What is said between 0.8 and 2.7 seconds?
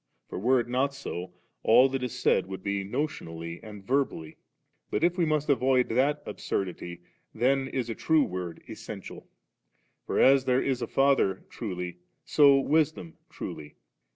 so, all that is said would